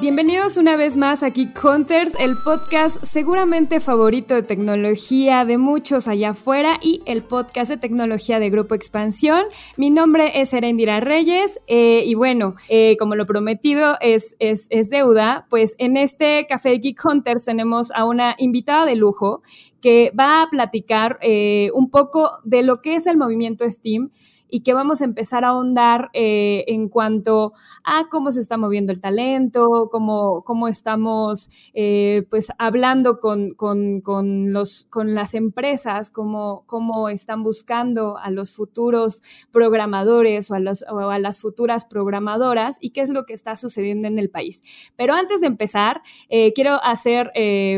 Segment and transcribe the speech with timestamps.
[0.00, 6.08] Bienvenidos una vez más a Geek Hunters, el podcast seguramente favorito de tecnología de muchos
[6.08, 9.44] allá afuera y el podcast de tecnología de Grupo Expansión.
[9.76, 14.88] Mi nombre es Erendira Reyes eh, y bueno, eh, como lo prometido es, es, es
[14.88, 19.42] deuda, pues en este Café Geek Hunters tenemos a una invitada de lujo
[19.82, 24.12] que va a platicar eh, un poco de lo que es el movimiento Steam
[24.50, 27.52] y que vamos a empezar a ahondar eh, en cuanto
[27.84, 34.52] a cómo se está moviendo el talento, cómo, cómo estamos eh, pues hablando con, con,
[34.52, 40.82] los, con las empresas, cómo, cómo están buscando a los futuros programadores o a, los,
[40.82, 44.62] a las futuras programadoras y qué es lo que está sucediendo en el país.
[44.96, 47.32] Pero antes de empezar, eh, quiero hacer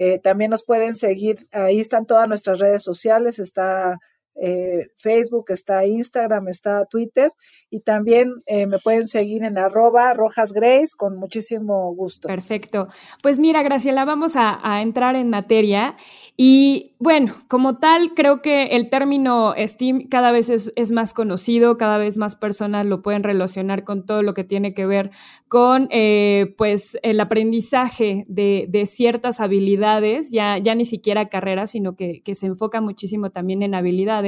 [0.00, 3.98] Eh, también nos pueden seguir, ahí están todas nuestras redes sociales, está
[4.40, 7.32] eh, Facebook, está Instagram, está Twitter
[7.70, 12.28] y también eh, me pueden seguir en arroba Rojas Grace con muchísimo gusto.
[12.28, 12.86] Perfecto.
[13.20, 15.96] Pues mira, Graciela, vamos a, entrar en materia
[16.36, 21.98] y bueno, como tal, creo que el término Steam cada vez es, más conocido, cada
[21.98, 25.10] vez más personas lo pueden relacionar con todo lo que tiene que ver
[25.48, 32.22] con eh, pues el aprendizaje de, ciertas habilidades, ya, ya ni siquiera carreras, sino que
[32.34, 34.27] se enfoca muchísimo también en habilidades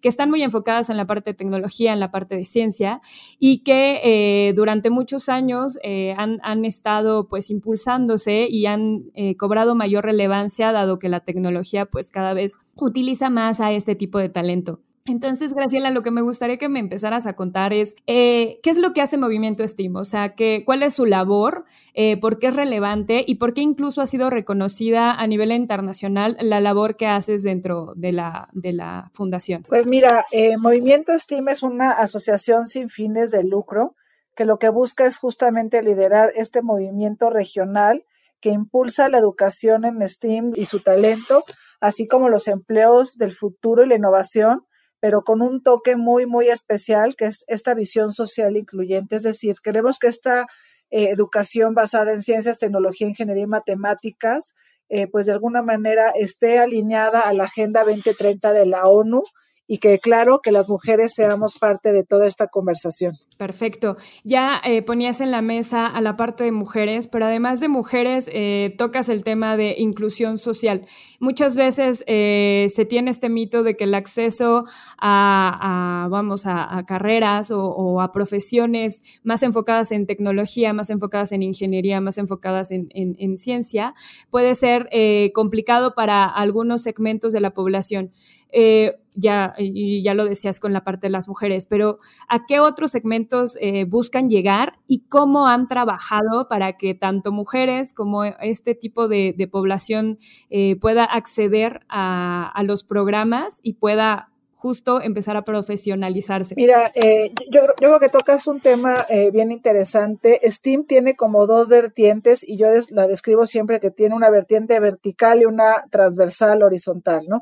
[0.00, 3.00] que están muy enfocadas en la parte de tecnología, en la parte de ciencia
[3.38, 9.74] y que eh, durante muchos años eh, han, estado pues impulsándose y han eh, cobrado
[9.74, 14.28] mayor relevancia dado que la tecnología pues cada vez utiliza más a este tipo de
[14.28, 14.80] talento.
[15.04, 18.78] Entonces, Graciela, lo que me gustaría que me empezaras a contar es eh, qué es
[18.78, 21.64] lo que hace Movimiento Steam, o sea, que, cuál es su labor,
[21.94, 26.36] eh, por qué es relevante y por qué incluso ha sido reconocida a nivel internacional
[26.40, 29.64] la labor que haces dentro de la, de la fundación.
[29.68, 33.96] Pues mira, eh, Movimiento Steam es una asociación sin fines de lucro
[34.36, 38.04] que lo que busca es justamente liderar este movimiento regional
[38.40, 41.44] que impulsa la educación en STEAM y su talento,
[41.80, 44.64] así como los empleos del futuro y la innovación
[45.02, 49.16] pero con un toque muy, muy especial, que es esta visión social incluyente.
[49.16, 50.46] Es decir, queremos que esta
[50.90, 54.54] eh, educación basada en ciencias, tecnología, ingeniería y matemáticas,
[54.88, 59.24] eh, pues de alguna manera esté alineada a la Agenda 2030 de la ONU
[59.72, 63.16] y que claro que las mujeres seamos parte de toda esta conversación.
[63.38, 63.96] Perfecto.
[64.22, 68.28] Ya eh, ponías en la mesa a la parte de mujeres, pero además de mujeres
[68.34, 70.84] eh, tocas el tema de inclusión social.
[71.20, 74.64] Muchas veces eh, se tiene este mito de que el acceso
[74.98, 82.02] a, vamos, a, carreras o, a profesiones más enfocadas en tecnología, más enfocadas en ingeniería,
[82.02, 83.94] más enfocadas en, en ciencia,
[84.30, 84.90] puede ser
[85.32, 88.12] complicado para algunos segmentos de la población.
[88.52, 92.92] Eh, ya, ya lo decías con la parte de las mujeres, pero ¿a qué otros
[92.92, 99.08] segmentos eh, buscan llegar y cómo han trabajado para que tanto mujeres como este tipo
[99.08, 100.18] de, población
[100.50, 104.32] eh, pueda acceder a, los programas y pueda
[104.62, 106.54] justo empezar a profesionalizarse?
[106.56, 110.40] Mira, eh, yo, yo, creo que tocas un tema eh, bien interesante.
[110.48, 115.42] STEAM tiene como dos vertientes y yo la describo siempre que tiene una vertiente vertical
[115.42, 117.40] y una transversal horizontal, ¿no?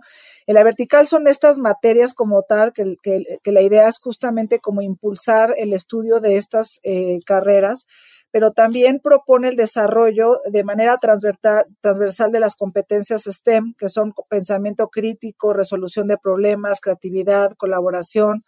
[0.50, 2.97] En la vertical son estas materias como tal, que,
[3.44, 7.87] la idea es justamente como impulsar el estudio de estas eh, carreras,
[8.32, 14.88] pero también propone el desarrollo de manera transversal de las competencias STEM, que son pensamiento
[14.88, 18.44] crítico, resolución de problemas, creatividad, colaboración,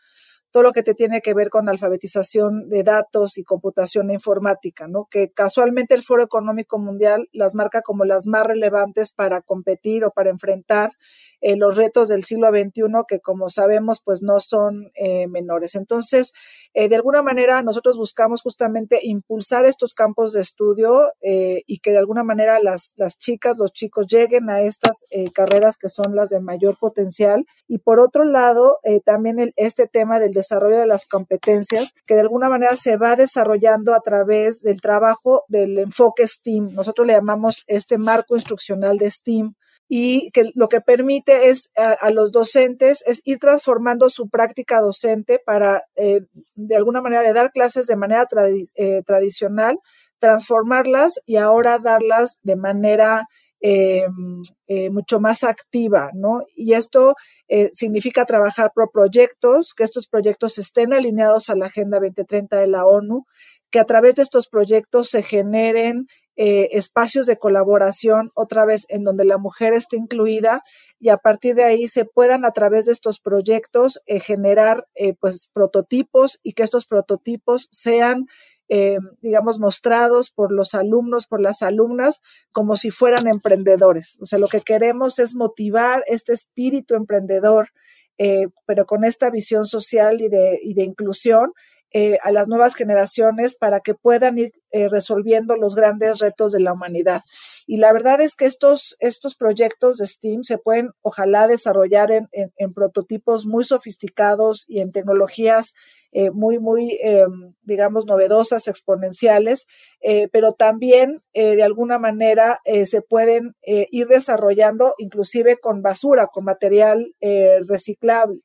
[0.53, 4.87] todo lo que te tiene que ver con alfabetización de datos y computación e informática,
[4.87, 5.09] ¿no?
[5.11, 10.11] Que casualmente el Foro Económico Mundial las marca como las más relevantes para competir o
[10.11, 10.93] para enfrentar
[11.41, 15.75] eh, los retos del siglo XXI, que como sabemos, pues no son eh, menores.
[15.75, 16.35] Entonces,
[16.75, 21.99] eh, de alguna manera, nosotros buscamos justamente impulsar estos campos de estudio y que de
[21.99, 26.41] alguna manera las, las chicas, los chicos lleguen a estas carreras que son las de
[26.41, 27.47] mayor potencial.
[27.69, 32.21] Y por otro lado, también el, este tema del desarrollo de las competencias, que de
[32.21, 36.75] alguna manera se va desarrollando a través del trabajo del enfoque STEAM.
[36.75, 39.55] Nosotros le llamamos este marco instruccional de STEAM
[39.89, 45.39] y que lo que permite es a, los docentes es ir transformando su práctica docente
[45.39, 46.21] para eh,
[46.55, 48.27] de alguna manera de dar clases de manera
[48.77, 49.79] eh, tradicional,
[50.19, 53.27] transformarlas y ahora darlas de manera
[53.65, 54.05] eh,
[54.67, 56.41] eh, mucho más activa, ¿no?
[56.57, 57.15] Y esto
[57.47, 62.67] eh, significa trabajar por proyectos, que estos proyectos estén alineados a la Agenda 2030 de
[62.67, 63.25] la ONU,
[63.71, 69.27] que a través de estos proyectos se generen espacios de colaboración, otra vez en donde
[69.27, 70.63] la mujer esté incluida
[70.99, 74.87] y a partir de ahí se puedan a través de estos proyectos generar
[75.21, 78.29] pues prototipos y que estos prototipos sean
[78.75, 82.23] eh, digamos, mostrados por los alumnos, por las alumnas,
[82.53, 84.19] como si fueran emprendedores.
[84.23, 87.69] O sea, lo que queremos es motivar este espíritu emprendedor,
[88.17, 91.53] eh, pero con esta visión social y de, y de inclusión
[91.95, 96.61] eh, a las nuevas generaciones para que puedan ir eh, resolviendo los grandes retos de
[96.61, 97.21] la humanidad.
[97.67, 102.29] Y la verdad es que estos, estos proyectos de STEAM se pueden, ojalá, desarrollar en,
[102.33, 105.75] en, prototipos muy sofisticados y en tecnologías
[106.13, 106.99] eh, muy, muy,
[107.63, 109.67] digamos, novedosas, exponenciales,
[110.31, 117.15] pero también, de alguna manera, se pueden ir desarrollando inclusive con basura, con material
[117.67, 118.43] reciclable.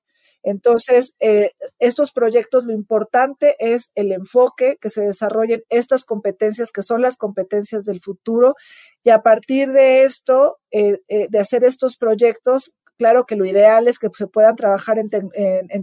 [0.48, 6.82] Entonces, eh, estos proyectos, lo importante es el enfoque, que se desarrollen estas competencias, que
[6.84, 8.56] son las competencias del futuro,
[9.04, 13.88] y a partir de esto, eh, eh, de hacer estos proyectos, claro que lo ideal
[13.88, 15.10] es que se puedan trabajar en,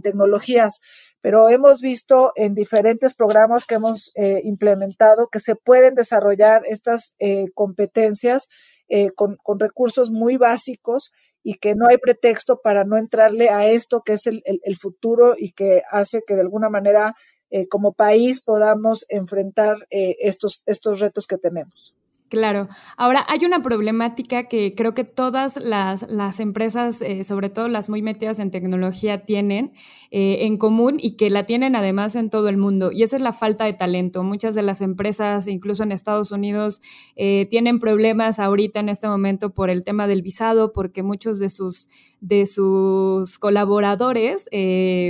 [0.01, 0.79] tecnologías,
[1.21, 4.11] pero hemos visto en diferentes programas que hemos
[4.43, 7.15] implementado que se pueden desarrollar estas
[7.53, 8.47] competencias
[9.15, 11.11] con, con, recursos muy básicos
[11.45, 14.41] y que no hay pretexto para no entrarle a esto que es el,
[14.77, 17.15] futuro y que hace que de alguna manera
[17.51, 21.93] eh, como país podamos enfrentar eh, estos, estos retos que tenemos.
[22.35, 22.67] Claro.
[22.97, 27.87] Ahora, hay una problemática que creo que todas las, las empresas, eh, sobre todo las
[27.89, 29.71] muy metidas en tecnología, tienen
[30.11, 33.21] eh, en común y que la tienen además en todo el mundo, y esa es
[33.21, 34.21] la falta de talento.
[34.21, 36.81] Muchas de las empresas, incluso en Estados Unidos,
[37.15, 41.47] eh, tienen problemas ahorita en este momento por el tema del visado, porque muchos de
[41.47, 41.87] sus,
[42.27, 44.49] de sus colaboradores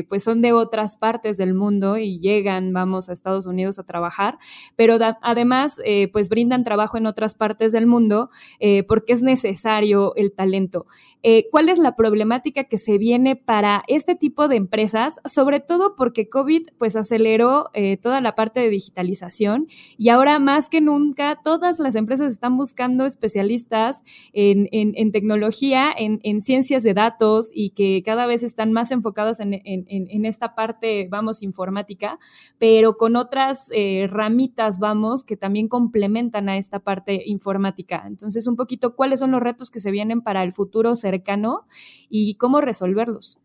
[0.09, 4.37] pues son de otras partes del mundo y llegan, vamos, a Estados Unidos a trabajar,
[4.75, 5.79] pero además
[6.11, 8.29] pues brindan trabajo en otras partes del mundo
[8.59, 10.85] eh, porque es necesario el talento.
[11.23, 15.19] Eh, ¿Cuál es la problemática que se viene para este tipo de empresas?
[15.25, 19.67] Sobre todo porque COVID pues aceleró eh, toda la parte de digitalización
[19.97, 24.03] y ahora más que nunca todas las empresas están buscando especialistas
[24.33, 27.04] en, tecnología, en, ciencias de datos
[27.53, 32.19] y que cada vez están más enfocadas en, esta parte, vamos, informática,
[32.57, 33.69] pero con otras
[34.09, 38.03] ramitas, vamos, que también complementan a esta parte informática.
[38.05, 41.65] Entonces, un poquito, ¿cuáles son los retos que se vienen para el futuro cercano
[42.09, 43.39] y cómo resolverlos?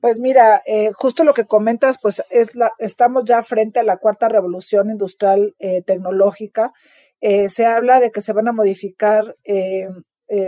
[0.00, 3.98] Pues mira, eh, justo lo que comentas, pues es la, estamos ya frente a la
[3.98, 6.72] cuarta revolución industrial eh, tecnológica.
[7.20, 9.36] Eh, se habla de que se van a modificar,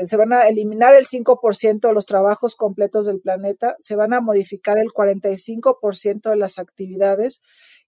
[0.07, 4.21] se van a eliminar el 5% de los trabajos completos del planeta, se van a
[4.21, 7.43] modificar el 45% de las actividades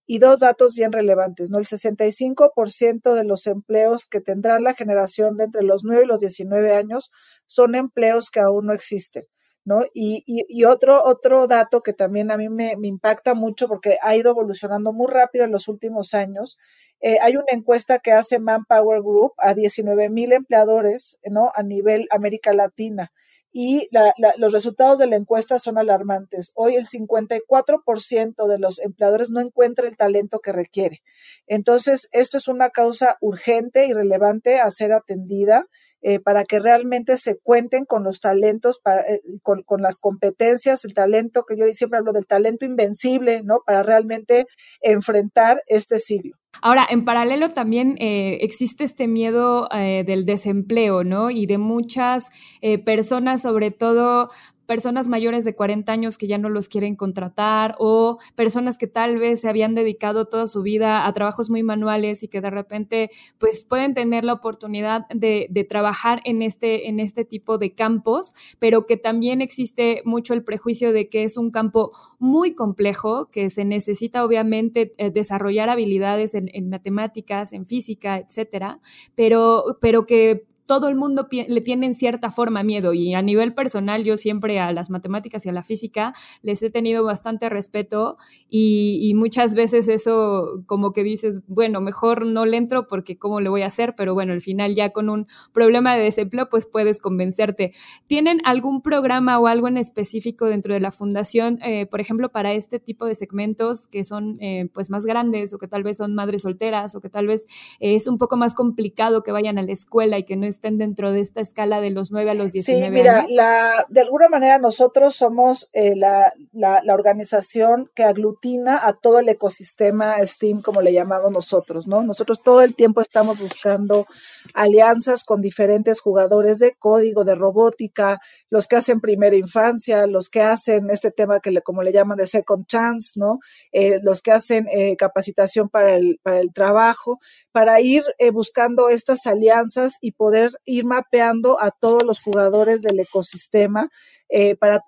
[0.06, 1.58] y dos datos bien relevantes, ¿no?
[1.58, 6.20] El 65% de los empleos que tendrán la generación de entre los 9 y los
[6.20, 7.10] 19 años
[7.46, 9.24] son empleos que aún no existen.
[9.66, 9.82] ¿No?
[9.92, 14.92] Y, otro, otro dato que también a mí me, impacta mucho porque ha ido evolucionando
[14.92, 16.56] muy rápido en los últimos años.
[17.00, 21.50] Eh, hay una encuesta que hace Manpower Group a 19 mil empleadores ¿no?
[21.54, 23.12] a nivel América Latina
[23.58, 23.88] y
[24.36, 26.52] los resultados de la encuesta son alarmantes.
[26.56, 31.00] Hoy el 54% de los empleadores no encuentra el talento que requiere.
[31.46, 35.68] Entonces, esto es una causa urgente y relevante a ser atendida.
[36.02, 40.94] Eh, para que realmente se cuenten con los talentos, eh, con, con, las competencias, el
[40.94, 43.60] talento, que yo siempre hablo del talento invencible, ¿no?
[43.66, 44.46] Para realmente
[44.82, 46.36] enfrentar este siglo.
[46.62, 51.30] Ahora, en paralelo también eh, existe este miedo eh, del desempleo, ¿no?
[51.30, 54.30] Y de muchas eh, personas, sobre todo
[54.66, 59.18] personas mayores de 40 años que ya no los quieren contratar o personas que tal
[59.18, 63.10] vez se habían dedicado toda su vida a trabajos muy manuales y que de repente
[63.38, 68.86] pues pueden tener la oportunidad de, trabajar en este, en este tipo de campos, pero
[68.86, 73.64] que también existe mucho el prejuicio de que es un campo muy complejo, que se
[73.64, 78.80] necesita obviamente eh, desarrollar habilidades en, en matemáticas, en física, etcétera,
[79.14, 83.54] pero, pero que todo el mundo le tiene en cierta forma miedo y a nivel
[83.54, 88.16] personal yo siempre a las matemáticas y a la física les he tenido bastante respeto
[88.50, 93.48] y, muchas veces eso como que dices, bueno, mejor no le entro porque cómo le
[93.48, 97.00] voy a hacer, pero bueno, al final ya con un problema de desempleo pues puedes
[97.00, 97.72] convencerte.
[98.06, 102.52] ¿Tienen algún programa o algo en específico dentro de la fundación, eh, por ejemplo, para
[102.52, 106.14] este tipo de segmentos que son eh, pues más grandes o que tal vez son
[106.14, 107.46] madres solteras o que tal vez
[107.80, 110.78] es un poco más complicado que vayan a la escuela y que no es estén
[110.78, 113.32] dentro de esta escala de los 9 a los 19 sí, mira, años?
[113.32, 119.28] La, de alguna manera nosotros somos eh, la, la, organización que aglutina a todo el
[119.28, 122.02] ecosistema STEAM, como le llamamos nosotros, ¿no?
[122.02, 124.06] Nosotros todo el tiempo estamos buscando
[124.54, 130.40] alianzas con diferentes jugadores de código, de robótica, los que hacen primera infancia, los que
[130.40, 133.40] hacen este tema que le, como le llaman de second chance, ¿no?
[133.72, 137.20] Eh, los que hacen eh, capacitación para el, para el trabajo,
[137.52, 143.90] para ir buscando estas alianzas y poder ir mapeando a todos los jugadores del ecosistema
[144.28, 144.82] eh, para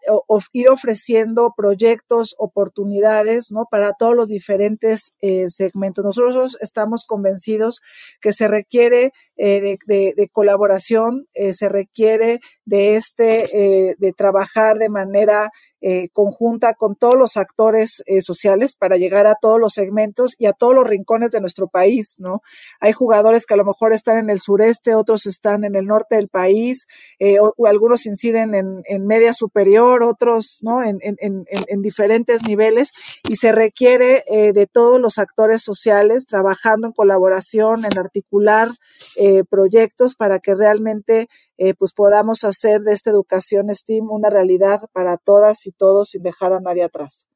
[0.53, 3.67] ir ofreciendo proyectos, oportunidades, ¿no?
[3.71, 6.05] Para todos los diferentes eh, segmentos.
[6.05, 7.81] Nosotros estamos convencidos
[8.21, 15.51] que se requiere eh, de, colaboración, se requiere de este, de trabajar de manera
[16.13, 20.75] conjunta con todos los actores sociales para llegar a todos los segmentos y a todos
[20.75, 22.43] los rincones de nuestro país, ¿no?
[22.81, 26.17] Hay jugadores que a lo mejor están en el sureste, otros están en el norte
[26.17, 26.89] del país,
[27.41, 30.83] o, algunos inciden en, en media superior, otros ¿no?
[30.83, 31.03] en,
[31.83, 32.93] diferentes niveles
[33.29, 38.69] y se requiere eh, de todos los actores sociales trabajando en colaboración, en articular
[39.17, 44.83] eh, proyectos para que realmente eh, pues podamos hacer de esta educación STEAM una realidad
[44.93, 47.29] para todas y todos sin dejar a nadie atrás.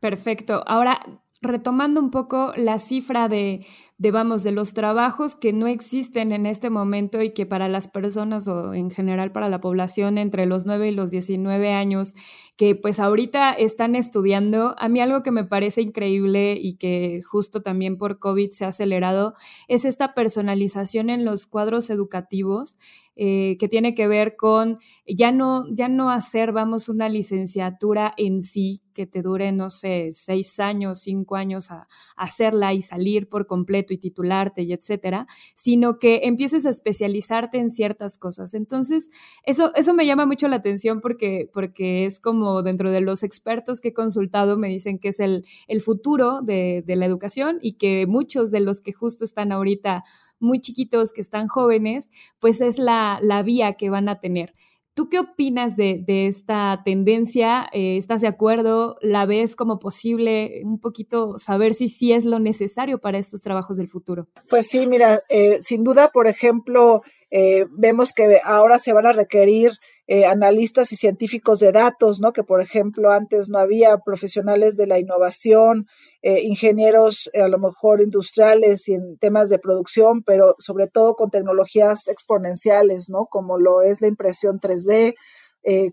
[0.00, 0.62] Perfecto.
[0.66, 1.00] Ahora,
[1.42, 3.66] retomando un poco la cifra de,
[4.00, 8.48] de, de los trabajos que no existen en este momento y que para las personas
[8.48, 12.14] o en general para la población entre los 9 y los 19 años,
[12.56, 17.60] que pues ahorita están estudiando, a mí algo que me parece increíble y que justo
[17.60, 19.34] también por COVID se ha acelerado
[19.68, 22.78] es esta personalización en los cuadros educativos.
[23.22, 28.40] Eh, que tiene que ver con ya no, ya no hacer, vamos, una licenciatura en
[28.40, 33.46] sí que te dure, no sé, seis años, cinco años a, hacerla y salir por
[33.46, 38.54] completo y titularte y etcétera, sino que empieces a especializarte en ciertas cosas.
[38.54, 39.08] Entonces,
[39.44, 43.80] eso, eso me llama mucho la atención porque, porque es como dentro de los expertos
[43.80, 47.72] que he consultado me dicen que es el, el futuro de, de la educación y
[47.74, 50.04] que muchos de los que justo están ahorita
[50.40, 54.54] muy chiquitos, que están jóvenes, pues es la, vía que van a tener.
[55.00, 57.70] ¿Tú qué opinas de, esta tendencia?
[57.72, 58.96] Eh, ¿Estás de acuerdo?
[59.00, 60.60] ¿La ves como posible?
[60.62, 64.28] Un poquito saber si sí es lo necesario para estos trabajos del futuro.
[64.50, 69.12] Pues sí, mira, eh, sin duda, por ejemplo, eh, vemos que ahora se van a
[69.12, 69.72] requerir
[70.12, 72.32] eh, analistas y científicos de datos, ¿no?
[72.32, 75.86] Que por ejemplo antes no había profesionales de la innovación,
[76.20, 81.30] eh, ingenieros a lo mejor industriales y en temas de producción, pero sobre todo con
[81.30, 83.26] tecnologías exponenciales, ¿no?
[83.26, 85.14] Como lo es la impresión 3D,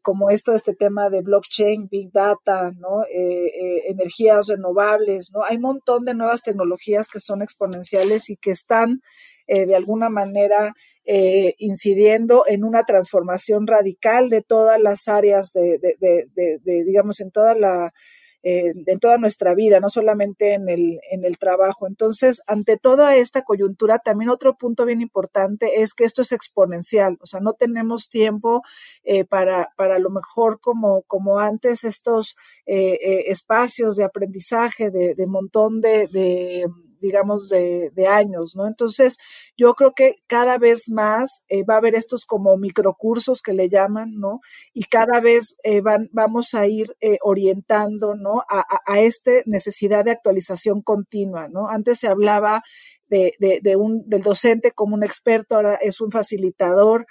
[0.02, 3.04] como esto, este tema de blockchain, big data, ¿no?
[3.10, 5.44] energías renovables, ¿no?
[5.44, 9.02] Hay un montón de nuevas tecnologías que son exponenciales y que están
[9.46, 10.74] de alguna manera
[11.10, 15.80] eh, incidiendo en una transformación radical de todas las áreas de,
[16.66, 17.94] digamos, en toda la,
[18.44, 21.88] eh, en toda nuestra vida, no solamente en el, en el trabajo.
[21.88, 27.18] Entonces, ante toda esta coyuntura, también otro punto bien importante es que esto es exponencial,
[27.22, 28.64] o sea, no tenemos tiempo
[29.06, 32.36] eh, para, para lo mejor como, como antes estos
[32.66, 36.68] espacios de aprendizaje de, de montón de
[37.00, 38.68] digamos, de, años, ¿no?
[38.68, 39.18] Entonces,
[39.58, 43.70] yo creo que cada vez más eh, va a haber estos como microcursos que le
[43.70, 44.40] llaman, ¿no?
[44.74, 48.44] Y cada vez eh, van, vamos a ir eh, orientando, ¿no?
[48.50, 51.68] A, a, esta necesidad de actualización continua, ¿no?
[51.70, 52.62] Antes se hablaba
[53.10, 57.06] de, de, un, del docente como un experto, ahora es un facilitador.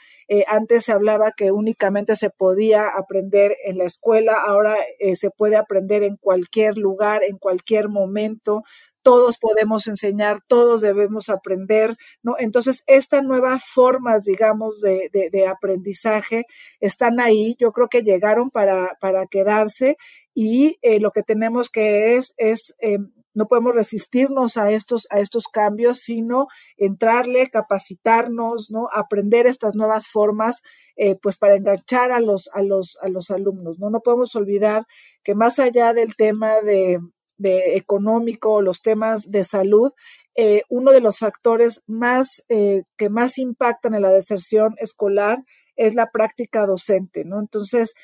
[0.46, 4.76] antes se hablaba que únicamente se podía aprender en la escuela, ahora
[5.14, 8.62] se puede aprender en cualquier lugar, en cualquier momento
[9.06, 11.94] todos podemos enseñar, todos debemos aprender,
[12.24, 12.34] ¿no?
[12.40, 16.42] Entonces, estas nuevas formas, digamos, de, de, aprendizaje
[16.80, 19.96] están ahí, yo creo que llegaron para, para quedarse
[20.34, 25.20] y eh, lo que tenemos que es, es em, no podemos resistirnos a estos, a
[25.20, 28.88] estos cambios, sino entrarle, capacitarnos, ¿no?
[28.92, 30.62] Aprender estas nuevas formas,
[30.96, 33.88] eh, pues para enganchar a los, a los, a los alumnos, ¿no?
[33.88, 34.82] No podemos olvidar
[35.22, 36.98] que más allá del tema de,
[37.38, 39.92] de económico, los temas de salud,
[40.34, 45.38] eh, uno de los factores más eh, que más impactan en la deserción escolar
[45.76, 47.38] es la práctica docente, ¿no?
[47.38, 47.94] Entonces,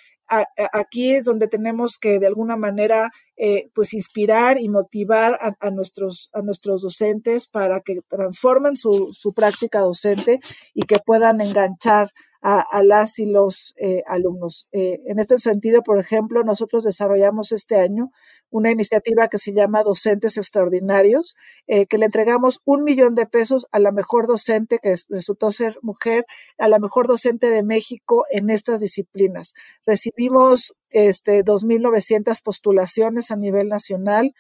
[0.73, 6.31] aquí es donde tenemos que de alguna manera eh, pues inspirar y motivar a, nuestros,
[6.33, 10.41] a nuestros docentes para que transformen su, su práctica docente
[10.73, 12.09] y que puedan enganchar
[12.43, 14.69] a, las y los eh, alumnos.
[14.73, 18.11] Eh, en este sentido, por ejemplo, nosotros desarrollamos este año
[18.51, 21.37] una iniciativa que se llama Docentes Extraordinarios,
[21.69, 25.79] eh, que le entregamos un millón de pesos a la mejor docente que resultó ser
[25.83, 26.27] mujer,
[26.59, 29.55] a la mejor docente de México en estas disciplinas.
[29.87, 34.35] Recibimos este, 2.900 postulaciones a nivel nacional,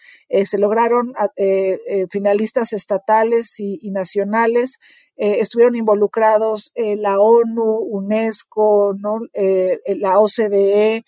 [0.44, 1.12] se lograron
[2.10, 4.78] finalistas estatales y, nacionales,
[5.16, 8.96] eh, estuvieron involucrados eh, la ONU, UNESCO.
[9.34, 11.04] Eh, la OCDE,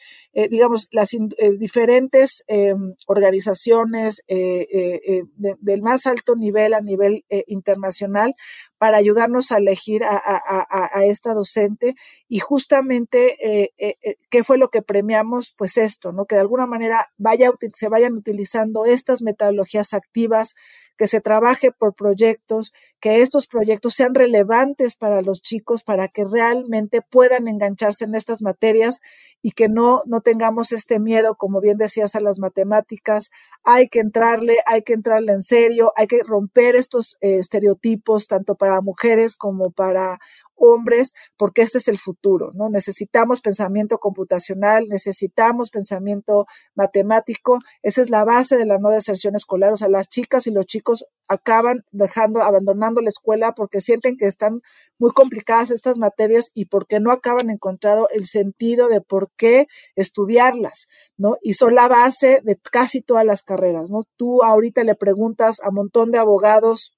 [0.50, 1.10] digamos, las
[1.58, 8.34] diferentes em, organizaciones del más alto nivel a nivel internacional
[8.78, 11.94] para ayudarnos a elegir a, esta docente
[12.28, 13.72] y justamente
[14.30, 16.26] qué fue lo que premiamos, pues esto, ¿no?
[16.26, 20.54] Que de alguna manera vaya, se vayan utilizando estas metodologías activas,
[20.96, 26.24] que se trabaje por proyectos, que estos proyectos sean relevantes para los chicos, para que
[26.24, 29.00] realmente puedan engancharse en estas materias
[29.42, 33.30] y que no tengamos este miedo, como bien decías, a las matemáticas.
[33.62, 38.56] Hay que entrarle, hay que entrarle en serio, hay que romper estos eh, estereotipos, tanto
[38.56, 40.18] para mujeres como para
[40.56, 42.68] hombres, porque este es el futuro, ¿no?
[42.68, 49.72] Necesitamos pensamiento computacional, necesitamos pensamiento matemático, esa es la base de la no deserción escolar,
[49.72, 54.26] o sea, las chicas y los chicos acaban dejando, abandonando la escuela porque sienten que
[54.26, 54.60] están
[54.98, 60.86] muy complicadas estas materias y porque no acaban encontrando el sentido de por qué estudiarlas,
[61.16, 61.36] ¿no?
[61.42, 64.00] Y son la base de casi todas las carreras, ¿no?
[64.16, 66.94] Tú ahorita le preguntas a un montón de abogados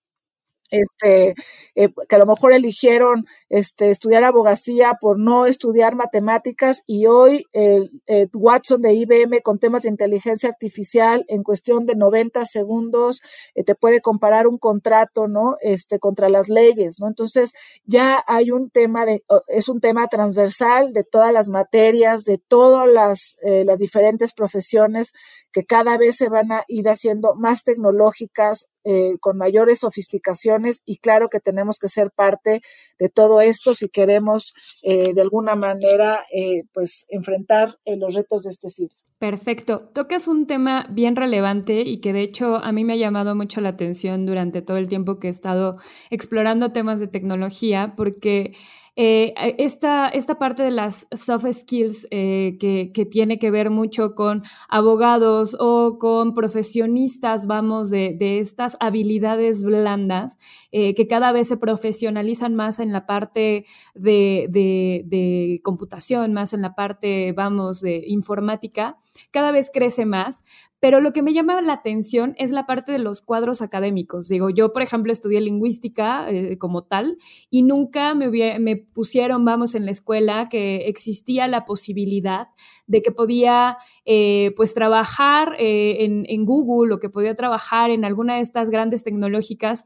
[0.71, 1.35] este,
[1.75, 7.45] eh, que a lo mejor eligieron este, estudiar abogacía por no estudiar matemáticas y hoy
[7.53, 7.91] el,
[8.33, 13.23] Watson de IBM con temas de inteligencia artificial en cuestión de 90 segundos
[13.55, 15.57] eh, te puede comparar un contrato, ¿no?
[15.61, 17.09] Este, contra las leyes, ¿no?
[17.09, 17.53] Entonces
[17.85, 22.89] ya hay un tema de, es un tema transversal de todas las materias, de todas
[22.89, 25.13] las, eh, las diferentes profesiones
[25.53, 30.99] que cada vez se van a ir haciendo más tecnológicas, eh, con mayores sofisticaciones y
[30.99, 32.61] claro que tenemos que ser parte
[33.01, 38.51] de todo esto si queremos eh, de alguna manera eh, pues enfrentar los retos de
[38.51, 38.97] este siglo.
[39.19, 39.91] Perfecto.
[39.93, 43.61] Tocas un tema bien relevante y que de hecho a mí me ha llamado mucho
[43.61, 45.79] la atención durante todo el tiempo que he estado
[46.11, 48.55] explorando temas de tecnología porque
[48.99, 54.15] eh, esta, esta, parte de las soft skills eh, que, que, tiene que ver mucho
[54.15, 60.39] con abogados o con profesionistas, vamos, de, de estas habilidades blandas
[60.73, 66.55] eh, que cada vez se profesionalizan más en la parte de, de, de, computación, más
[66.55, 68.99] en la parte, vamos, de informática,
[69.31, 70.43] cada vez crece más,
[70.79, 74.29] pero lo que me llama la atención es la parte de los cuadros académicos.
[74.29, 77.17] Digo, yo, por ejemplo, estudié lingüística eh, como tal
[77.51, 82.49] y nunca me, me pusieron, vamos, en la escuela que existía la posibilidad
[82.87, 88.37] de que podía, eh, pues, trabajar eh, en, Google o que podía trabajar en alguna
[88.37, 89.85] de estas grandes tecnológicas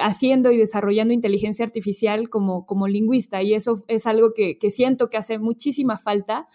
[0.00, 3.42] haciendo y desarrollando inteligencia artificial como, como lingüista.
[3.42, 6.48] Y eso es algo que, siento que hace muchísima falta.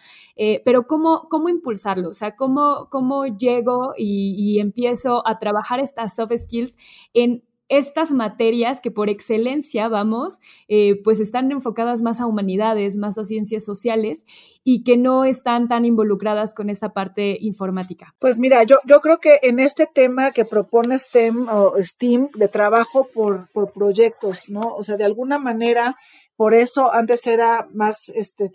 [0.64, 2.08] pero ¿cómo, ¿cómo impulsarlo?
[2.08, 6.76] O sea, ¿cómo, cómo llego y, empiezo a trabajar estas soft skills
[7.14, 13.16] en estas materias que por excelencia, vamos, eh, pues están enfocadas más a humanidades, más
[13.16, 14.26] a ciencias sociales
[14.62, 18.14] y que no están tan involucradas con esta parte informática?
[18.18, 22.48] Pues mira, yo, yo creo que en este tema que propone STEM o STEAM de
[22.48, 24.74] trabajo por, por proyectos, ¿no?
[24.76, 25.96] O sea, de alguna manera
[26.36, 28.50] por eso antes era más, este,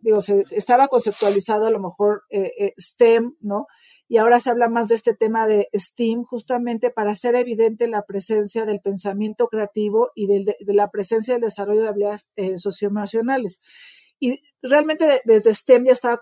[0.00, 3.66] digo, se, estaba conceptualizado a lo mejor eh, eh, STEM, ¿no?
[4.12, 8.02] Y ahora se habla más de este tema de STEAM justamente para hacer evidente la
[8.02, 13.62] presencia del pensamiento creativo y de, la presencia del desarrollo de habilidades eh, socioemocionales.
[14.20, 16.18] Y realmente desde STEM ya estaba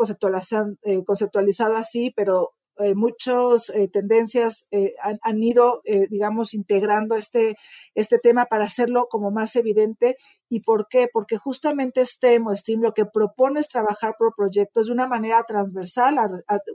[0.83, 7.57] eh, conceptualizado así, pero eh, muchas eh, tendencias eh, han, ido, digamos, integrando este,
[7.95, 10.17] este tema para hacerlo como más evidente.
[10.49, 11.09] ¿Y por qué?
[11.13, 16.17] Porque justamente STEM o lo que propone es trabajar por proyectos de una manera transversal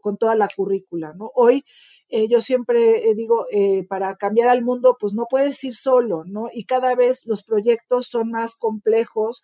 [0.02, 1.14] con toda la currícula.
[1.16, 1.32] ¿no?
[1.36, 1.66] Hoy
[2.10, 3.46] yo siempre digo,
[3.90, 6.48] para cambiar al mundo, pues no puedes ir solo, ¿no?
[6.54, 9.44] Y cada vez los proyectos son más complejos,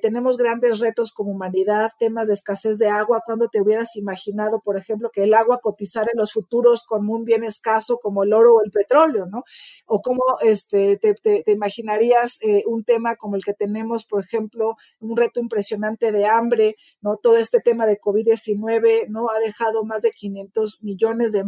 [0.00, 4.76] tenemos grandes retos como humanidad, temas de escasez de agua, cuando te hubieras imaginado, por
[4.76, 8.54] ejemplo, que el agua cotizara en los futuros como un bien escaso como el oro
[8.54, 9.44] o el petróleo, ¿no?
[9.86, 15.16] O cómo este, te, imaginarías eh, un tema como el que tenemos, por ejemplo, un
[15.16, 17.16] reto impresionante de hambre, ¿no?
[17.16, 19.30] Todo este tema de COVID-19, ¿no?
[19.30, 21.40] Ha dejado más de 500 millones de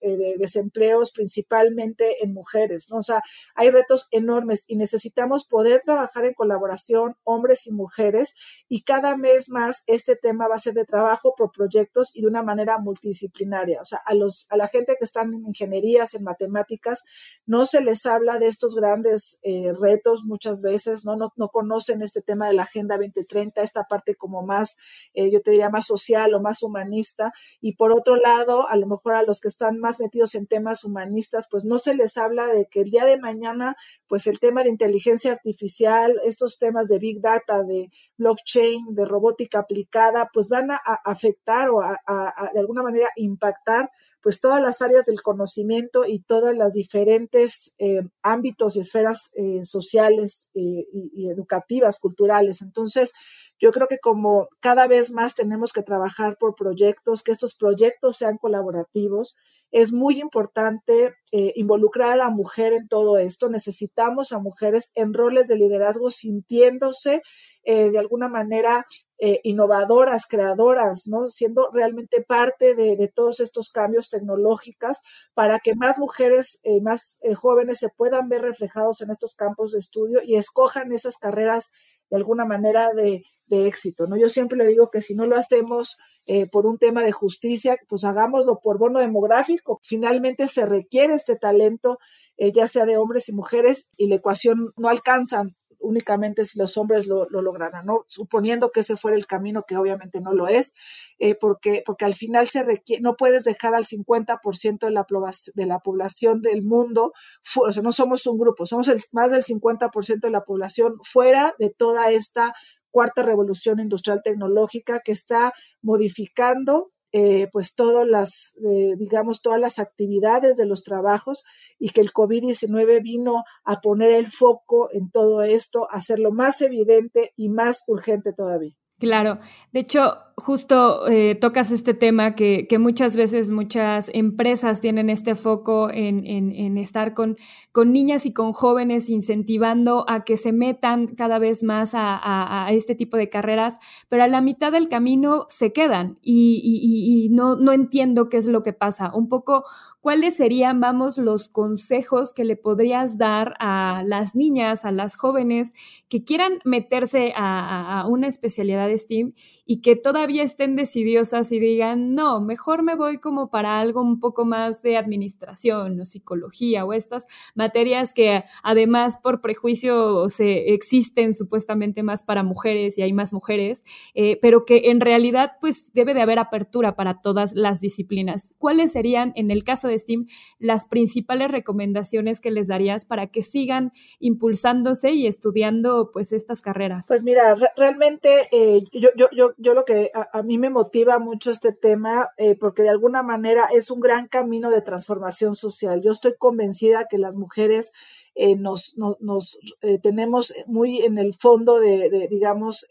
[0.00, 2.98] eh, de desempleos, principalmente en mujeres, ¿no?
[2.98, 3.22] O sea,
[3.54, 8.34] hay retos enormes y necesitamos poder trabajar en colaboración, hombres y mujeres,
[8.68, 12.28] y cada mes más este tema va a ser de trabajo por proyectos y de
[12.28, 13.80] una manera multidisciplinaria.
[13.80, 17.04] O sea, a, los, a la gente que están en ingenierías, en matemáticas,
[17.46, 21.16] no se les habla de estos grandes eh, retos muchas veces, ¿no?
[21.16, 21.32] ¿no?
[21.36, 24.76] No conocen este tema de la Agenda 2030, esta parte como más,
[25.14, 27.32] eh, yo te diría, más social o más humanista.
[27.60, 30.84] Y por otro lado, a lo mejor a los que están más metidos en temas
[30.84, 33.74] humanistas, pues no se les habla de que el día de mañana,
[34.06, 39.60] pues el tema de inteligencia artificial, estos temas de big data, de blockchain, de robótica
[39.60, 43.90] aplicada, pues van a, afectar o a, de alguna manera impactar
[44.26, 49.64] pues todas las áreas del conocimiento y todas las diferentes eh, ámbitos y esferas eh,
[49.64, 52.60] sociales eh, y, educativas, culturales.
[52.60, 53.14] Entonces,
[53.58, 58.18] yo creo que como cada vez más tenemos que trabajar por proyectos, que estos proyectos
[58.18, 59.36] sean colaborativos,
[59.70, 63.48] es muy importante eh, involucrar a la mujer en todo esto.
[63.48, 67.22] Necesitamos a mujeres en roles de liderazgo sintiéndose
[67.64, 68.86] eh, de alguna manera
[69.18, 71.26] eh, innovadoras, creadoras, ¿no?
[71.26, 74.98] Siendo realmente parte de, todos estos cambios tecnológicos
[75.34, 80.20] para que más mujeres, más jóvenes se puedan ver reflejados en estos campos de estudio
[80.22, 81.70] y escojan esas carreras
[82.10, 84.16] de alguna manera de, éxito, ¿no?
[84.16, 87.76] Yo siempre le digo que si no lo hacemos eh, por un tema de justicia,
[87.88, 89.78] pues hagámoslo por bono demográfico.
[89.84, 91.98] Finalmente se requiere este talento,
[92.36, 95.44] eh, ya sea de hombres y mujeres, y la ecuación no alcanza
[95.86, 98.04] únicamente si los hombres lo, lo lograran, ¿no?
[98.08, 100.74] Suponiendo que ese fuera el camino, que obviamente no lo es,
[101.18, 105.06] eh, porque, porque al final se requiere, no puedes dejar al 50% de la,
[105.54, 107.12] de la población del mundo,
[107.56, 111.54] o sea, no somos un grupo, somos el, más del 50% de la población fuera
[111.58, 112.54] de toda esta
[112.90, 119.78] cuarta revolución industrial tecnológica que está modificando eh, pues todas las, eh, digamos, todas las
[119.78, 121.44] actividades de los trabajos
[121.78, 126.60] y que el COVID-19 vino a poner el foco en todo esto, a hacerlo más
[126.60, 128.76] evidente y más urgente todavía.
[128.98, 129.38] Claro,
[129.72, 135.90] de hecho, justo eh, tocas este tema que, muchas veces muchas empresas tienen este foco
[135.90, 137.36] en, estar con,
[137.72, 142.94] con, niñas y con jóvenes incentivando a que se metan cada vez más a, este
[142.94, 148.30] tipo de carreras, pero a la mitad del camino se quedan y, no, no entiendo
[148.30, 149.10] qué es lo que pasa.
[149.14, 149.64] Un poco,
[150.06, 155.72] ¿cuáles serían, vamos, los consejos que le podrías dar a las niñas, a las jóvenes
[156.08, 159.32] que quieran meterse a, una especialidad de STEAM
[159.64, 164.20] y que todavía estén decidiosas y digan, no, mejor me voy como para algo un
[164.20, 171.34] poco más de administración o psicología o estas materias que además por prejuicio se existen
[171.34, 173.82] supuestamente más para mujeres y hay más mujeres,
[174.14, 178.54] eh, pero que en realidad pues debe de haber apertura para todas las disciplinas.
[178.58, 180.26] ¿Cuáles serían en el caso de STEAM
[180.58, 187.06] las principales recomendaciones que les darías para que sigan impulsándose y estudiando pues estas carreras?
[187.08, 191.50] Pues mira, realmente eh, yo, yo, yo, yo, lo que a, mí me motiva mucho
[191.50, 196.02] este tema, eh, porque de alguna manera es un gran camino de transformación social.
[196.02, 197.92] Yo estoy convencida que las mujeres
[198.34, 199.58] eh, nos, nos
[200.02, 202.86] tenemos muy en el fondo de, digamos,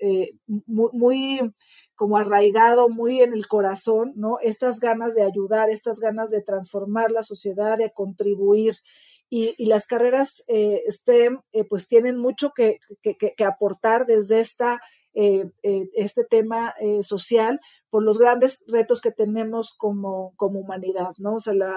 [0.66, 1.40] muy,
[1.96, 4.38] como arraigado, muy en el corazón, ¿no?
[4.42, 8.76] Estas ganas de ayudar, estas ganas de transformar la sociedad, de contribuir.
[9.30, 10.44] Y, y las carreras
[10.88, 14.82] STEM, pues tienen mucho que, que, que aportar desde esta
[15.18, 21.14] eh, eh, este tema eh, social por los grandes retos que tenemos como, como humanidad,
[21.20, 21.36] ¿no?
[21.36, 21.72] O sea, la,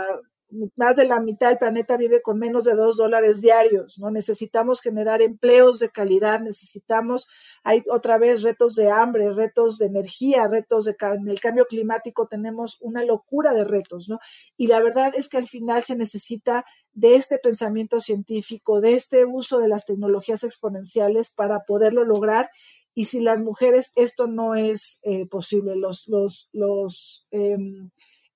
[0.76, 4.10] más de la mitad del planeta vive con menos de dos dólares diarios, ¿no?
[4.10, 7.28] Necesitamos generar empleos de calidad, necesitamos,
[7.64, 12.26] hay otra vez retos de hambre, retos de energía, retos de, en el cambio climático
[12.26, 14.18] tenemos una locura de retos, ¿no?
[14.56, 19.24] Y la verdad es que al final se necesita de este pensamiento científico, de este
[19.24, 22.50] uso de las tecnologías exponenciales para poderlo lograr
[22.98, 27.90] y si las mujeres esto no es eh, posible, los, los, los, em,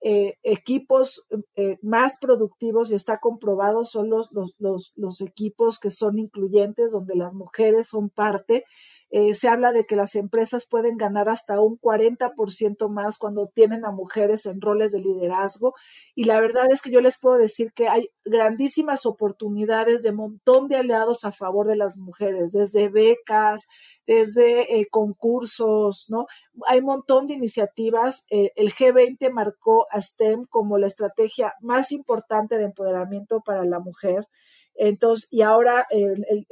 [0.04, 5.90] eh, equipos eh, más productivos y está comprobado son los, los, los, los, equipos que
[5.90, 8.64] son incluyentes, donde las mujeres son parte.
[9.14, 13.84] Eh, se habla de que las empresas pueden ganar hasta un 40% más cuando tienen
[13.84, 15.74] a mujeres en roles de liderazgo.
[16.14, 20.66] Y la verdad es que yo les puedo decir que hay grandísimas oportunidades de montón
[20.66, 23.68] de aliados a favor de las mujeres, desde becas,
[24.06, 26.26] desde eh, concursos, ¿no?
[26.66, 28.24] Hay montón de iniciativas.
[28.30, 33.78] Eh, el G20 marcó a STEM como la estrategia más importante de empoderamiento para la
[33.78, 34.26] mujer.
[34.74, 35.86] Entonces, y ahora,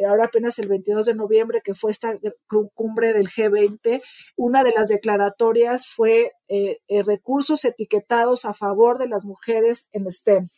[0.06, 2.14] ahora apenas el 22 de noviembre, que fue esta
[2.74, 4.02] cumbre del G20,
[4.36, 10.10] una de las declaratorias fue eh, eh, recursos etiquetados a favor de las mujeres en
[10.10, 10.48] STEM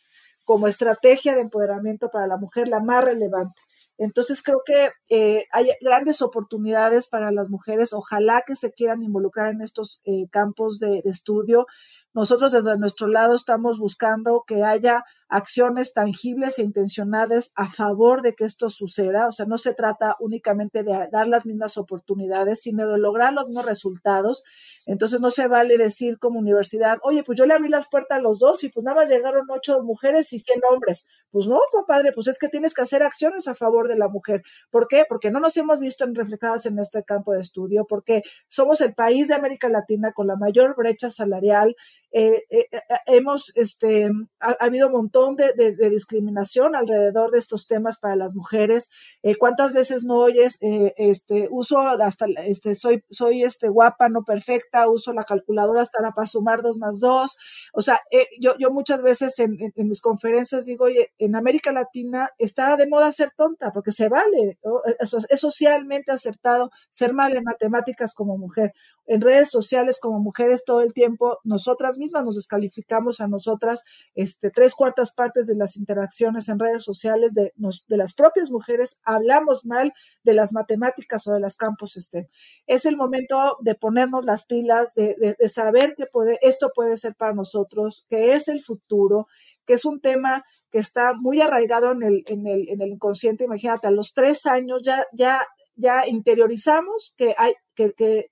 [0.44, 3.62] como estrategia de empoderamiento para la mujer la más relevante.
[3.96, 7.92] Entonces creo que eh, hay grandes oportunidades para las mujeres.
[7.92, 11.66] Ojalá que se quieran involucrar en estos campos de, estudio.
[12.14, 18.34] Nosotros desde nuestro lado estamos buscando que haya acciones tangibles e intencionadas a favor de
[18.34, 19.28] que esto suceda.
[19.28, 23.48] O sea, no se trata únicamente de dar las mismas oportunidades, sino de lograr los
[23.48, 24.44] mismos resultados.
[24.84, 28.20] Entonces no se vale decir como universidad, oye, pues yo le abrí las puertas a
[28.20, 31.06] los dos y pues nada más llegaron ocho mujeres y cien hombres.
[31.30, 34.42] Pues no, compadre, pues es que tienes que hacer acciones a favor de la mujer.
[34.70, 35.04] ¿Por qué?
[35.08, 39.28] Porque no nos hemos visto reflejadas en este campo de estudio, porque somos el país
[39.28, 41.74] de América Latina con la mayor brecha salarial,
[42.14, 45.52] eh, eh, eh, hemos, este, ha, habido un montón de,
[45.90, 48.90] discriminación alrededor de estos temas para las mujeres.
[49.38, 55.12] ¿Cuántas veces no oyes, este, uso hasta, este, soy, soy, este, guapa, no perfecta, uso
[55.12, 57.36] la calculadora hasta para sumar dos más dos?
[57.72, 58.00] O sea,
[58.40, 63.12] yo, yo muchas veces en, mis conferencias digo, oye, en América Latina está de moda
[63.12, 64.58] ser tonta, porque se vale,
[65.00, 68.72] es socialmente aceptado ser mal en matemáticas como mujer.
[69.06, 73.82] En redes sociales como mujeres todo el tiempo, nosotras mismas nos descalificamos a nosotras
[74.14, 78.98] este, tres cuartas partes de las interacciones en redes sociales de, de las propias mujeres,
[79.04, 79.92] hablamos mal
[80.24, 82.26] de las matemáticas o de los campos STEM.
[82.66, 87.14] Es el momento de ponernos las pilas, de, de, saber que puede, esto puede ser
[87.14, 89.28] para nosotros, que es el futuro,
[89.64, 93.44] que es un tema que está muy arraigado en el, en el, en el inconsciente.
[93.44, 98.28] Imagínate, a los tres años ya, ya, ya interiorizamos que hay, que, que,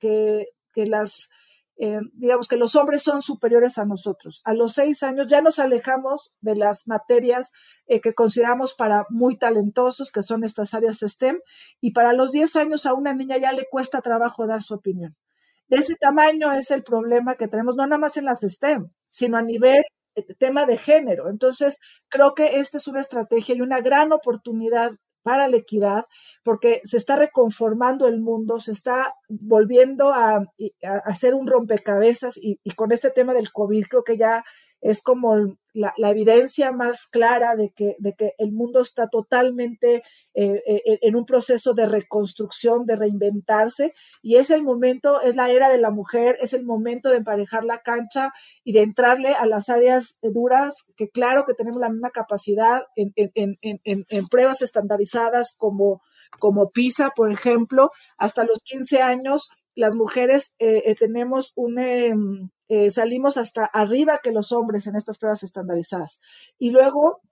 [0.73, 1.29] que las
[1.83, 4.43] eh, digamos que los hombres son superiores a nosotros.
[4.45, 7.53] A los seis años ya nos alejamos de las materias
[7.87, 11.41] eh, que consideramos para muy talentosos, que son estas áreas STEM,
[11.81, 15.17] y para los diez años a una niña ya le cuesta trabajo dar su opinión.
[15.69, 19.39] De ese tamaño es el problema que tenemos, no nada más en las STEM, sino
[19.39, 19.83] a nivel
[20.17, 21.31] eh, tema de género.
[21.31, 24.91] Entonces, creo que esta es una estrategia y una gran oportunidad
[25.23, 26.07] para la equidad,
[26.43, 30.45] porque se está reconformando el mundo, se está volviendo a,
[31.05, 34.45] hacer un rompecabezas y, y, con este tema del COVID creo que ya
[34.81, 40.03] es como la, evidencia más clara de que, de que el mundo está totalmente
[40.35, 45.51] eh, eh, en un proceso de reconstrucción, de reinventarse, y es el momento, es la
[45.51, 48.33] era de la mujer, es el momento de emparejar la cancha
[48.65, 53.13] y de entrarle a las áreas duras, que claro que tenemos la misma capacidad en,
[53.17, 56.03] en, en, en pruebas estandarizadas como,
[56.39, 62.51] como PISA, por ejemplo, hasta los 15 años las mujeres eh, eh, tenemos un, em,
[62.69, 66.21] eh, salimos hasta arriba que los hombres en estas pruebas estandarizadas.
[66.59, 67.23] Y luego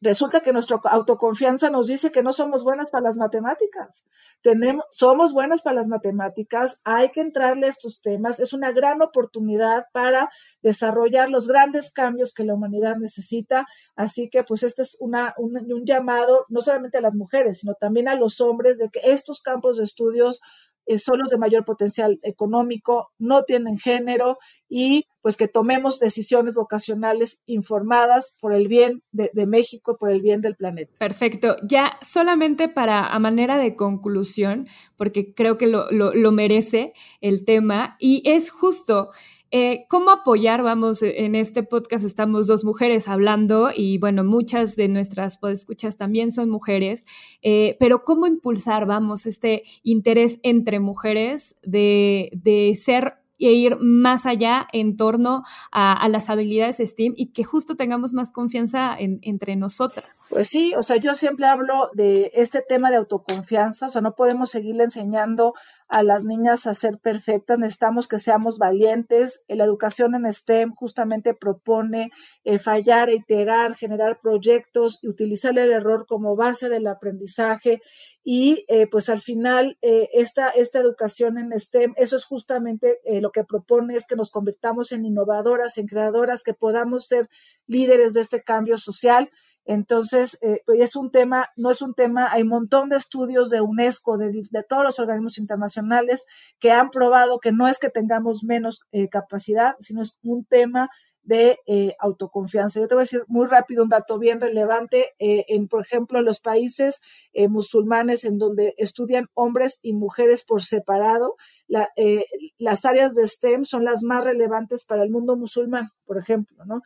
[0.00, 4.04] resulta que nuestra autoconfianza nos dice que no somos buenas para las matemáticas.
[4.42, 8.40] Tenemos, somos buenas para las matemáticas, hay que entrarle a estos temas.
[8.40, 10.30] Es una gran oportunidad para
[10.62, 13.66] desarrollar los grandes cambios que la humanidad necesita.
[13.94, 17.74] Así que, pues, este es una, un, un llamado no solamente a las mujeres, sino
[17.74, 20.40] también a los hombres de que estos campos de estudios
[20.86, 26.54] eh, son los de mayor potencial económico, no tienen género y pues que tomemos decisiones
[26.54, 30.92] vocacionales informadas por el bien de, México y por el bien del planeta.
[30.98, 31.56] Perfecto.
[31.62, 36.92] Ya solamente para a manera de conclusión, porque creo que lo, lo merece
[37.22, 39.10] el tema, y es justo
[39.56, 40.64] eh, ¿Cómo apoyar?
[40.64, 46.32] Vamos, en este podcast estamos dos mujeres hablando y bueno, muchas de nuestras podescuchas también
[46.32, 47.06] son mujeres,
[47.40, 54.26] eh, pero ¿cómo impulsar, vamos, este interés entre mujeres de, de ser e ir más
[54.26, 60.22] allá en torno a, las habilidades STEAM y que justo tengamos más confianza entre nosotras.
[60.30, 64.14] Pues sí, o sea, yo siempre hablo de este tema de autoconfianza, o sea, no
[64.14, 65.54] podemos seguirle enseñando
[65.88, 69.44] a las niñas a ser perfectas, necesitamos que seamos valientes.
[69.48, 72.10] La educación en STEM justamente propone
[72.44, 77.82] eh, fallar, iterar, generar proyectos y utilizar el error como base del aprendizaje.
[78.24, 83.30] Y eh, pues al final, eh, esta, esta educación en STEM, eso es justamente lo
[83.30, 87.28] que propone, es que nos convirtamos en innovadoras, en creadoras, que podamos ser
[87.66, 89.30] líderes de este cambio social
[89.64, 93.50] entonces, eh, pues es un tema, no es un tema, hay un montón de estudios
[93.50, 96.26] de UNESCO, de, todos los organismos internacionales
[96.58, 100.90] que han probado que no es que tengamos menos eh, capacidad, sino es un tema
[101.22, 102.80] de eh, autoconfianza.
[102.80, 105.12] Yo te voy a decir muy rápido un dato bien relevante.
[105.18, 107.00] en, por ejemplo, en los países
[107.48, 114.02] musulmanes en donde estudian hombres y mujeres por separado, las áreas de STEM son las
[114.02, 116.82] más relevantes para el mundo musulmán, por ejemplo, ¿no?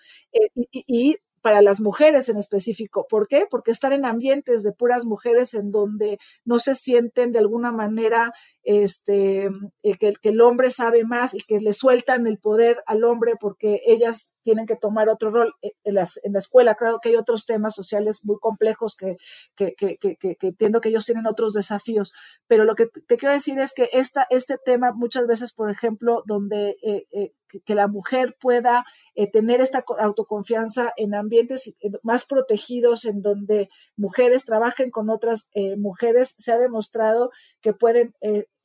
[0.71, 1.17] y
[1.49, 3.07] para las mujeres en específico.
[3.09, 3.47] ¿Por qué?
[3.51, 8.35] Porque estar en ambientes de puras mujeres en donde no se sienten de alguna manera
[8.65, 9.49] este,
[9.83, 13.33] eh, que, que, el hombre sabe más y que le sueltan el poder al hombre
[13.41, 16.75] porque ellas tienen que tomar otro rol eh, en, las, en la escuela.
[16.75, 19.17] Claro que hay otros temas sociales muy complejos que,
[19.57, 22.13] que, que, entiendo que ellos tienen otros desafíos,
[22.47, 26.23] pero lo que te quiero decir es que esta, este tema muchas veces, por ejemplo,
[26.27, 27.33] donde eh,
[27.65, 28.85] que la mujer pueda
[29.33, 35.49] tener esta autoconfianza en ambientes más protegidos, en donde mujeres trabajen con otras
[35.79, 37.31] mujeres, se ha demostrado
[37.63, 38.15] que pueden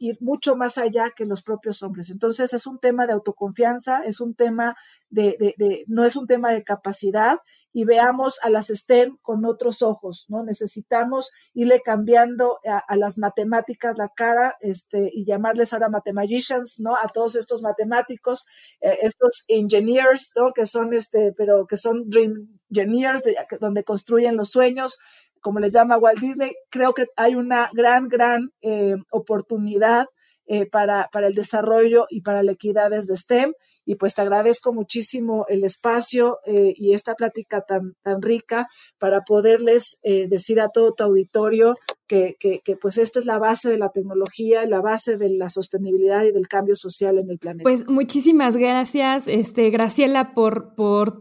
[0.03, 2.09] ir mucho más allá que los propios hombres.
[2.09, 4.75] Entonces es un tema de autoconfianza, es un tema
[5.09, 7.37] de, de, no es un tema de capacidad
[7.71, 10.43] y veamos a las STEM con otros ojos, ¿no?
[10.43, 16.95] Necesitamos irle cambiando a, las matemáticas la cara, este, y llamarles ahora mathematicians, ¿no?
[16.95, 18.45] A todos estos matemáticos,
[18.81, 20.51] eh, estos engineers, ¿no?
[20.53, 23.23] Que son este, pero que son dream engineers,
[23.59, 24.99] donde construyen los sueños,
[25.43, 30.07] como les llama Walt Disney, creo que hay una gran, gran eh, oportunidad
[30.45, 33.53] eh, para, para, el desarrollo y para la equidad desde STEM.
[33.85, 38.67] Y pues te agradezco muchísimo el espacio eh, y esta plática tan, tan rica
[38.97, 41.75] para poderles decir a todo tu auditorio
[42.07, 46.23] que, que, pues esta es la base de la tecnología, la base de la sostenibilidad
[46.23, 47.63] y del cambio social en el planeta.
[47.63, 51.19] Pues muchísimas gracias, este, Graciela, por, por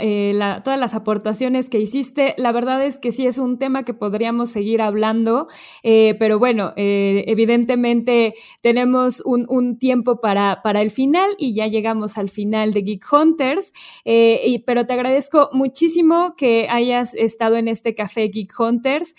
[0.00, 2.34] eh, todas las aportaciones que hiciste.
[2.36, 5.46] La verdad es que sí es un tema que podríamos seguir hablando,
[5.82, 11.66] eh, pero bueno, eh, evidentemente tenemos un, un, tiempo para, para el final y ya
[11.66, 13.72] llegamos al final de Geek Hunters,
[14.04, 19.14] y, pero te agradezco muchísimo que hayas estado en este café Geek Hunters.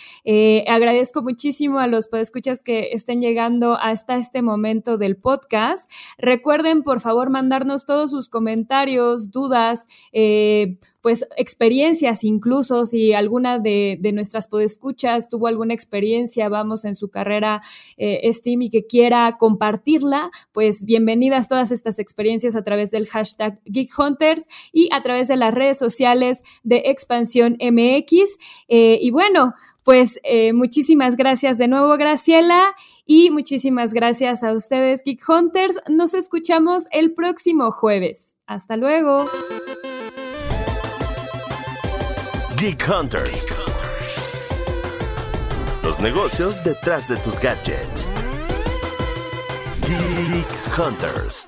[0.68, 5.92] agradezco agradezco muchísimo a los podescuchas que estén llegando hasta este momento del podcast.
[6.18, 14.00] Recuerden, por favor, mandarnos todos sus comentarios, dudas, eh, pues experiencias incluso, si alguna de,
[14.14, 17.62] nuestras podescuchas tuvo alguna experiencia, vamos, en su carrera
[17.98, 23.60] eh, STEAM y que quiera compartirla, pues bienvenidas todas estas experiencias a través del hashtag
[23.66, 28.38] Geek Hunters y a través de las redes sociales de Expansión MX.
[28.68, 29.54] Eh, y bueno,
[29.86, 35.80] pues eh, muchísimas gracias de nuevo, Graciela, y muchísimas gracias a ustedes, Geek Hunters.
[35.88, 38.36] Nos escuchamos el próximo jueves.
[38.46, 39.30] Hasta luego.
[42.60, 43.46] Geek Hunters.
[45.84, 48.10] Los negocios detrás de tus gadgets.
[49.88, 51.48] Geek Hunters.